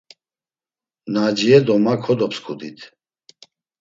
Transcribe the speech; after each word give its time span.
Naciye 1.13 1.57
do 1.65 1.75
ma 1.83 1.93
kodopsǩudit. 2.03 2.79